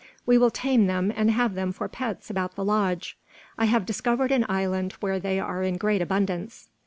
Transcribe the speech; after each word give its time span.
We 0.25 0.39
will 0.39 0.49
tame 0.49 0.87
them 0.87 1.13
and 1.15 1.29
have 1.29 1.53
them 1.53 1.71
for 1.71 1.87
pets 1.87 2.31
about 2.31 2.55
the 2.55 2.65
lodge. 2.65 3.19
I 3.59 3.65
have 3.65 3.85
discovered 3.85 4.31
an 4.31 4.47
island 4.49 4.93
where 4.93 5.19
they 5.19 5.39
are 5.39 5.61
in 5.61 5.77
great 5.77 6.01
abundance." 6.01 6.69